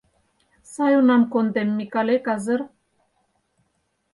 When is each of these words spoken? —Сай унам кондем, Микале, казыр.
—Сай 0.71 0.93
унам 0.99 1.23
кондем, 1.31 1.69
Микале, 1.77 2.15
казыр. 2.25 2.61